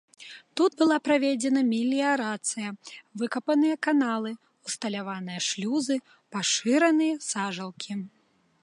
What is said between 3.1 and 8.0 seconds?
выкапаныя каналы, усталяваныя шлюзы, пашыраныя сажалкі.